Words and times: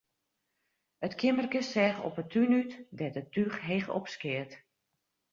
It 1.07 1.13
keammerke 1.19 1.61
seach 1.67 1.99
op 2.07 2.15
'e 2.19 2.25
tún 2.31 2.51
út, 2.61 2.71
dêr't 2.97 3.19
it 3.21 3.31
túch 3.33 3.55
heech 3.67 3.89
opskeat. 3.97 4.51